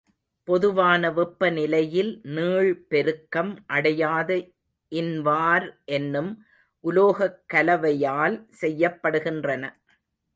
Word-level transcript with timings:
பொதுவான 0.47 1.09
வெப்பநிலையில் 1.09 2.09
நீள் 2.29 2.85
பெருக்கம் 2.87 3.51
அடையாத 3.67 4.29
இன்வார் 4.91 5.67
என்னும் 5.91 6.31
உலோகக் 6.83 7.39
கலவையால் 7.53 8.37
செய்யப்படுகின்றன. 8.61 9.63